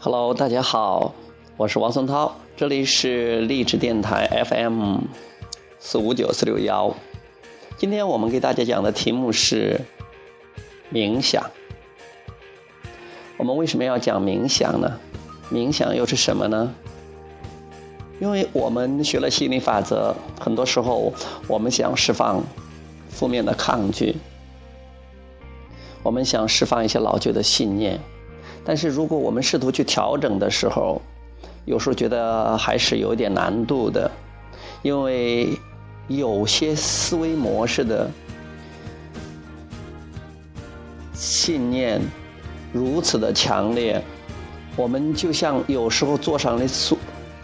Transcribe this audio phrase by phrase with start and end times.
[0.00, 1.12] Hello，大家好，
[1.56, 4.98] 我是王松涛，这里是励志电台 FM
[5.78, 6.94] 四五九四六幺。
[7.76, 9.80] 今天我们给大家讲的题目是
[10.92, 11.50] 冥想。
[13.36, 14.98] 我们为什么要讲冥想呢？
[15.52, 16.74] 冥想又是什么呢？
[18.20, 21.12] 因为我们学了心理法则，很多时候
[21.46, 22.42] 我们想释放
[23.08, 24.16] 负面的抗拒，
[26.02, 27.98] 我们想释放一些老旧的信念。
[28.64, 31.00] 但是如果我们试图去调整的时候，
[31.64, 34.10] 有时候觉得还是有点难度的，
[34.82, 35.48] 因为
[36.08, 38.10] 有些思维模式的
[41.14, 42.00] 信念
[42.72, 44.02] 如此的强烈，
[44.76, 46.98] 我们就像有时候坐上了速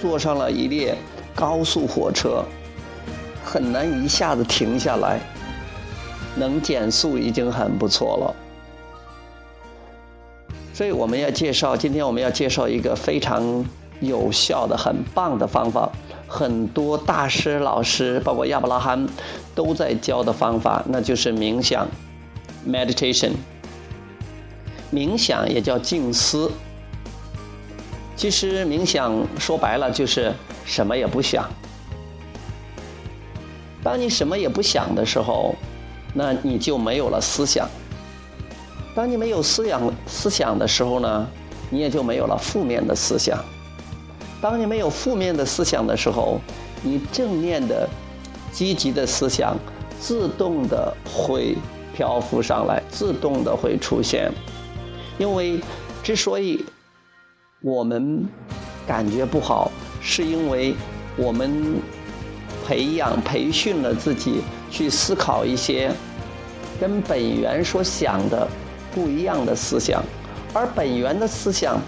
[0.00, 0.96] 坐上了一列
[1.34, 2.44] 高速火车，
[3.44, 5.20] 很难一下子停下来，
[6.36, 8.34] 能减速已经很不错了。
[10.72, 13.64] 所以我们要介绍，今天我们要介绍一个非常
[14.00, 15.90] 有效的、很棒的方法，
[16.28, 19.04] 很多大师、老师，包括亚伯拉罕，
[19.56, 21.88] 都在教的方法，那就是冥想
[22.64, 23.32] （meditation）。
[24.92, 26.48] 冥想也叫静思。
[28.18, 31.48] 其实冥想说白了就是什么也不想。
[33.80, 35.54] 当你什么也不想的时候，
[36.12, 37.68] 那你就没有了思想。
[38.92, 41.28] 当你没有思想思想的时候呢，
[41.70, 43.38] 你也就没有了负面的思想。
[44.40, 46.40] 当你没有负面的思想的时候，
[46.82, 47.88] 你正面的、
[48.50, 49.56] 积极的思想
[50.00, 51.56] 自动的会
[51.94, 54.28] 漂浮上来，自动的会出现。
[55.18, 55.60] 因为
[56.02, 56.64] 之所以
[57.60, 58.24] 我们
[58.86, 59.70] 感觉不好，
[60.00, 60.74] 是因为
[61.16, 61.74] 我们
[62.66, 65.90] 培养、培训了自己去思考一些
[66.80, 68.46] 跟本源所想的。
[68.94, 70.02] 不一样的思想，
[70.54, 71.78] 而本源的思想，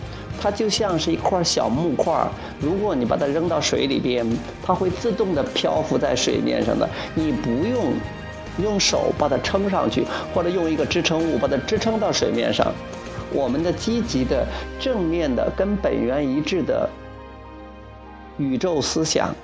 [0.40, 2.12] 它就像是一块小木块
[2.60, 4.24] 如果你把它扔到水里边，
[4.62, 6.88] 它会自动的漂浮在水面上的。
[7.14, 7.94] 你不用
[8.62, 12.70] 用手把它撑上去，或者用一个支撑物把它支撑到水面上。
[13.32, 14.46] 我们的积极的、
[14.78, 16.88] 正面的、跟本源一致的
[18.38, 19.34] 宇宙思想、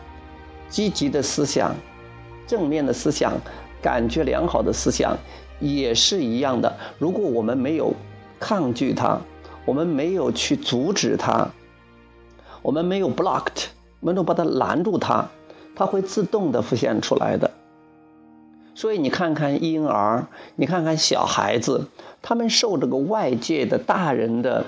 [0.69, 1.75] 积极的思想、
[2.47, 3.33] 正面的思想、
[3.81, 5.17] 感觉良好的思想。
[5.59, 6.77] 也是一样的。
[6.99, 7.91] 如果我们没有
[8.39, 9.19] 抗拒它，
[9.65, 11.49] 我们没有去阻止它，
[12.61, 13.69] 我们没有 blocked，
[14.01, 15.27] 没有把它拦住它，
[15.75, 17.51] 它会自动的浮现出来的。
[18.77, 21.89] 所以你看看婴儿，你看看小孩子，
[22.21, 24.67] 他们受这个外界的大人的、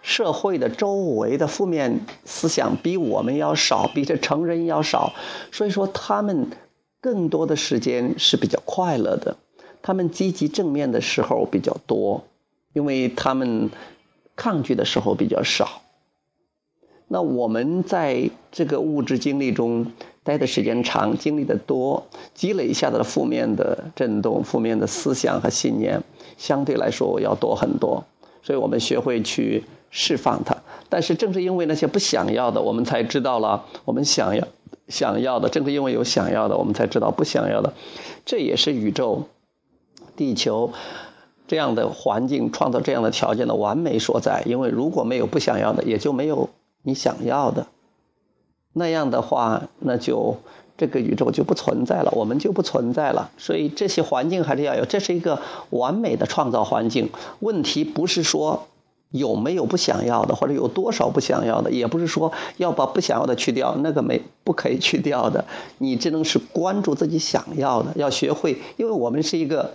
[0.00, 5.12] 社会的周围的负面思想比我们要少，比这成人要少，
[5.52, 6.48] 所以说他们
[7.02, 9.36] 更多的时间是比较快乐的。
[9.82, 12.24] 他们积极正面的时候比较多，
[12.72, 13.68] 因为他们
[14.34, 15.82] 抗拒的时候比较少。
[17.08, 19.92] 那我们在这个物质经历中
[20.24, 26.02] 待的时间长，经历的多，积累下的负面的震动、负面的思想和信念，
[26.36, 28.04] 相对来说要多很多。
[28.42, 30.56] 所以我们学会去释放它。
[30.88, 34.46] 但是正是因为那些不想要的，我们才知道了我们想要
[34.88, 35.48] 想要的。
[35.48, 37.72] 正是因为有想要的，我们才知道不想要的。
[38.24, 39.28] 这也是宇宙。
[40.14, 40.70] 地球
[41.48, 46.50] 这样的环境创造这样的条件的完美所在，因为如果没有不想要的，也就没有
[46.82, 47.66] 你想要的。
[48.72, 50.36] 那样的话，那就
[50.76, 53.30] 这个宇宙就不存在了，我们就不存在了。
[53.38, 55.40] 所以这些环境还是要有，这是一个
[55.70, 57.10] 完美的创造环境。
[57.40, 58.66] 问题不是说
[59.10, 65.44] 有没有不想要的，或者有多少不想要的，也不是说要把不想要的去掉，那个没不可以去掉的。
[65.78, 69.74] 你只能是关注自己想要的，要学会，因为我们是一个。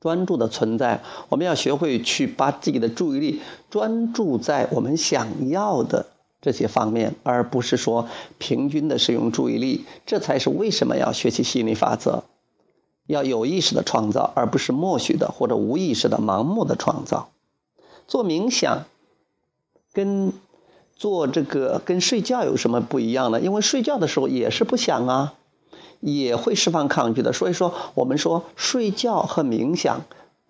[0.00, 1.00] 专注的存在，
[1.30, 6.04] 我们要学会去把自己的注意力专注在我们想要的
[6.44, 8.06] 这些方面，而不是说
[8.36, 9.86] 平均的使用注意力。
[10.04, 12.24] 这才是为什么要学习心理法则，
[13.06, 17.30] 要有意识的创造，而不是默许的或者无意识的盲目的创造。
[18.06, 18.84] 做冥想，
[19.94, 20.34] 跟
[20.94, 23.40] 做这个跟睡觉有什么不一样呢？
[23.40, 25.34] 因为睡觉的时候也是不想啊。
[26.00, 30.02] 也会释放抗拒的，所以说我们说睡觉和冥想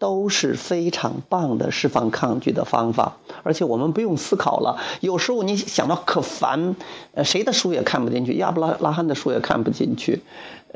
[0.04, 4.76] 都是非常棒的释放抗拒的方法，而且我们不用思考了。
[5.00, 6.76] 有时候你想到可烦，
[7.14, 10.20] 呃，谁的书也看不进去，亚伯拉拉罕的书也看不进去，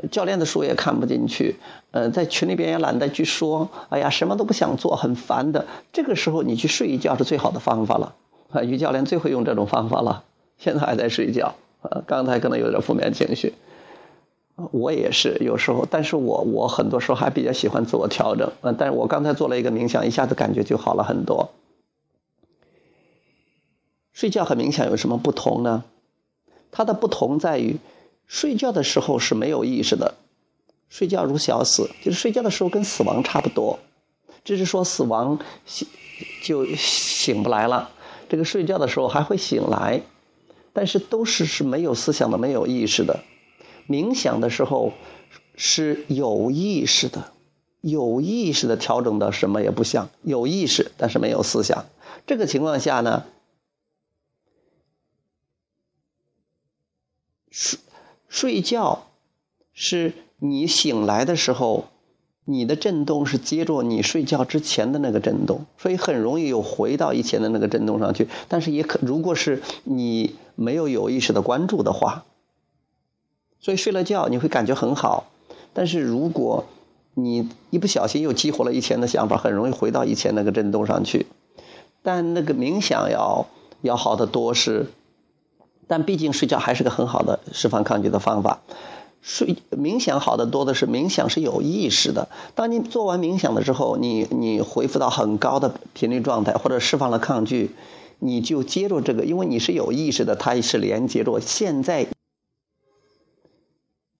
[0.09, 1.55] 教练的书也看不进去，
[1.91, 5.67] 呃，在群里边也懒得去说，哎呀，什么都不想做，很烦的。
[5.93, 8.15] 这个时候你去睡一觉是最好的方法了。
[8.51, 10.23] 啊，于教练最会用这种方法了，
[10.57, 11.53] 现在还在睡觉，
[11.83, 13.53] 呃，刚才可能有点负面情绪。
[14.71, 18.51] 我也是有时候，但是我我很多时候还比较喜欢自我调整。
[18.61, 21.51] 嗯，但是我刚才做了一个冥想，一下子感觉就好了很多。
[24.11, 25.83] 睡觉和冥想有什么不同呢？
[26.71, 27.77] 它的不同在于，
[28.27, 30.15] 睡觉的时候是没有意识的，
[30.89, 33.79] 睡觉如小死，就是睡觉的时候跟死亡差不多，
[34.43, 35.87] 只是说死亡醒
[36.43, 37.89] 就醒不来了，
[38.27, 40.01] 这个睡觉的时候还会醒来，
[40.73, 43.21] 但是都是是没有思想的、没有意识的。
[43.89, 44.93] 冥想的时候
[45.55, 47.31] 是有意识的，
[47.81, 51.85] 有意识的调整的什么也不想，有意识但是没有思想。
[52.27, 53.25] 这个情况下呢？
[57.49, 57.79] 睡
[58.27, 59.07] 睡觉
[59.73, 61.87] 是你醒来的时候，
[62.45, 68.27] 你的震动是接着你睡觉之前的那个震动，所以很容易又回到以前的那个震动上去。
[68.47, 72.23] 但是也可，如果是你没有有意识的关注的话，
[73.59, 75.25] 所以睡了觉你会感觉很好。
[75.73, 76.65] 但是如果
[77.13, 81.27] 你一不小心又激活了以前的想法，很容易回到以前那个震动上去。
[82.01, 83.45] 但那个冥想要
[83.81, 84.87] 要好得多是。
[85.87, 88.61] 但毕竟睡觉还是个很好的释放抗拒的方法。
[89.21, 92.29] 睡冥想好的多的是冥想是有意识的。
[92.53, 97.71] 当你做完冥想的时候，你你恢复到很高的频率状态，或者释放了抗拒，
[98.19, 102.07] 你就接着这个，因为你是有意识的，它是连接着现在。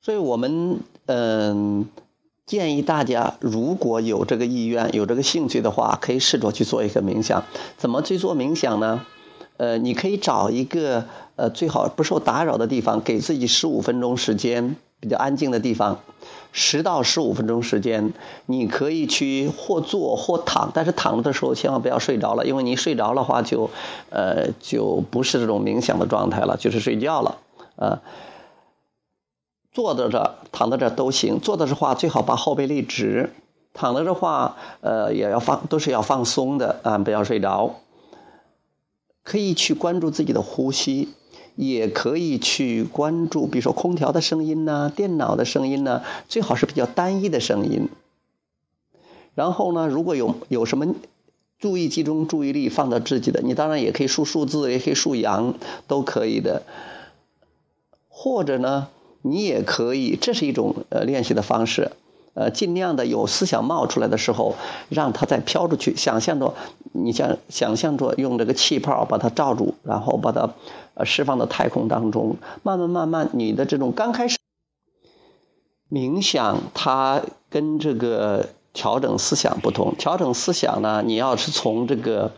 [0.02, 1.88] 所以我们嗯
[2.46, 7.44] 建议大家，如果有这个意愿、有这个兴趣的话，可以试着去做一个冥想。
[7.78, 9.06] 怎么去做冥想呢？
[9.58, 11.04] 呃，你可以找一个
[11.36, 16.00] 呃最好不受打扰的地方，给自己十五分钟时间，比较安静的地方，
[16.54, 18.14] 十到十五分钟时间，
[18.46, 23.70] 你可以去或坐或躺，但是躺着的时候千万不要睡着了，因为你睡着的话就，
[24.10, 27.38] 呃就不是这种冥想的状态了，就是睡觉了，
[27.76, 28.02] 啊，
[29.72, 33.32] 坐着着躺在这都行，坐着的话最好把后背立直，
[33.74, 37.76] 躺着的话呃也要放都是要放松的啊，不要睡着。
[39.24, 41.10] 可以去关注自己的呼吸，
[41.56, 47.90] 也可以去关注，比如说空调的声音呐，电脑的声音呐，最好是比较单一的声音。
[49.36, 50.96] 然后呢，如果有有什么
[51.60, 55.54] 注意集中注意力放到自己的，你当然也可以数数字，也可以数羊，
[55.88, 56.64] 都可以的。
[58.08, 58.88] 或者呢，
[59.22, 61.92] 你也可以，这是一种呃练习的方式。
[62.36, 64.56] 呃，尽量的有思想冒出来的时候，
[64.88, 65.96] 让它再飘出去。
[65.98, 66.54] 想象着，
[66.94, 70.50] 你像想象着用这个气泡把它罩住，然后把它
[70.94, 72.38] 呃释放到太空当中。
[72.64, 74.38] 慢慢慢慢，你的这种刚开始
[75.90, 79.96] 冥想，它跟这个调整思想不同。
[79.98, 82.32] 调整思想呢，你要是从这个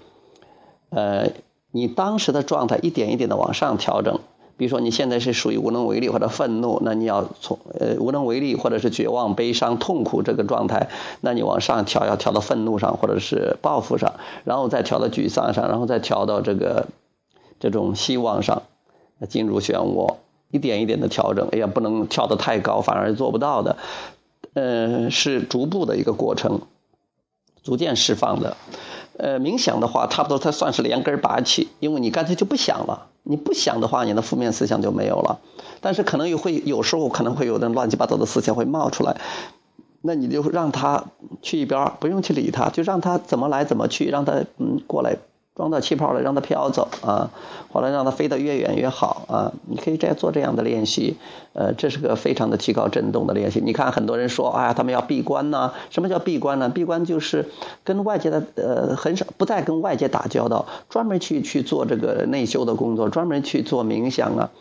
[0.90, 1.28] 呃
[1.72, 4.20] 你当时的状态一点一点的往上调整。
[4.58, 10.90] 比如说你现在是属于无能为力或者愤怒，那你要从呃无能为力或者是绝望、悲伤、痛苦这个状态，
[11.22, 14.14] 那你往上调，要调到愤怒上或者是报复上，
[14.44, 16.88] 然后再调到沮丧上，然后再调到这个
[17.60, 18.64] 这种希望上，
[19.28, 20.16] 进入漩涡，
[20.52, 23.78] 一点一点的调整，哎呀不能跳得太高，反而做不到的，
[24.54, 26.62] 嗯，是逐步的一个过程，
[27.64, 28.58] 逐渐释放的。
[29.22, 33.06] 呃，冥想的话，差不多它算是连根拔起，因为你干脆就不想了。
[33.22, 35.40] 你不想的话，你的负面思想就没有了。
[35.80, 39.16] 但是可能也会有时候可能会有的乱七八糟的思想会冒出来，
[40.02, 41.06] 那你就让他
[41.44, 45.16] 去一边，不用去理他，就让他怎么来怎么去，让他嗯过来。
[45.54, 47.30] 装到气泡了，让它飘走啊，
[47.72, 49.52] 或者让它飞得越远越好啊。
[49.68, 51.18] 你可以这样做这样的练习，
[51.54, 53.60] 呃，这是个非常的提高振动的练习。
[53.64, 55.74] 你看很多人说，哎呀，他们要闭关呢？
[55.90, 56.70] 什么叫闭关呢？
[56.70, 57.50] 闭关就是
[57.84, 64.52] 跟外界的呃很少，不再跟外界打交道，专门去去做这个内修的工作，专门去做冥想啊，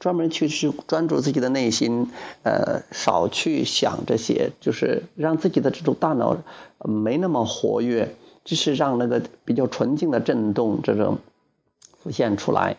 [0.00, 2.10] 专门去去专注自己的内心，
[2.42, 6.36] 呃，少去想这些，就是让自己的这种大脑
[6.80, 8.16] 没那么活跃。
[8.44, 11.18] 就是让那个比较纯净的震动这种
[11.98, 12.76] 浮现出来，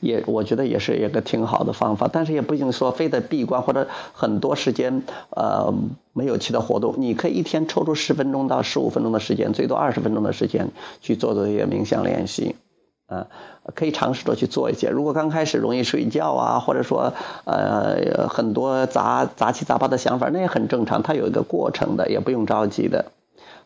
[0.00, 2.08] 也我觉得也是一个挺好的方法。
[2.12, 5.72] 但是也不一定说非得闭关或者很多时间呃
[6.12, 12.56] 没有其他活动，你可以一天抽出十分钟到十五分钟的时间，最多二十分钟的时间去做做一些冥想练习，
[13.06, 13.26] 啊，
[13.74, 14.88] 可以尝试着去做一些。
[14.88, 17.12] 如果刚开始容易睡觉啊，或者说
[17.44, 23.12] 呃很多杂杂七杂八的想法，那也很正常，它有一个过程的，也不用着急的。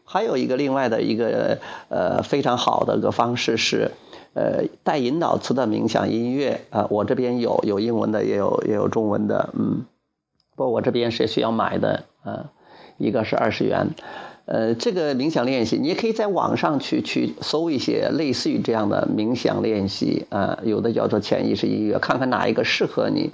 [0.09, 1.59] 还有一个另外的一个
[1.89, 3.91] 呃非常好的一个方式是，
[4.35, 9.85] 呃带引导词的冥想音乐啊，我这边有有英文的也有也有中文的，嗯，
[10.55, 12.53] 不过我这边是需要买的啊，
[12.99, 13.89] 一个是二十元，
[14.47, 23.33] 呃，这个冥想练习，你也可以在网上去去搜一些类似于这样的冥想练习啊，有的叫做潜意识音乐，看看哪一个适合你。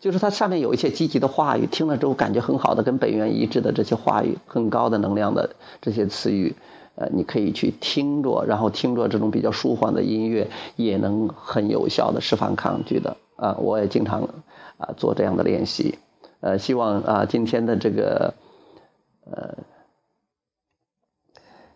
[0.00, 5.50] 就是它上面有一些积极的话语，听了之后感觉很好的，跟本源一致的这些话语，很高的能量的
[5.82, 6.54] 这些词语，
[6.94, 13.54] 呃，你可以去听着，然后听着这种比较舒缓的音乐，也能很有效的释放抗拒的啊。
[13.58, 14.22] 我也经常
[14.78, 15.98] 啊做这样的练习，
[16.40, 18.32] 呃，希望啊今天的这个
[19.30, 19.54] 呃。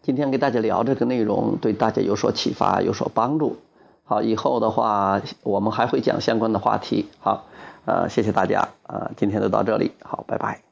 [0.09, 3.59] 今天给大家聊这个内容，对大家有所启发，有所帮助。
[4.05, 7.11] 好，以后的话我们还会讲相关的话题。
[7.21, 7.45] 好，
[7.85, 10.68] 呃，谢谢大家，呃，今天就到这里，好，拜拜。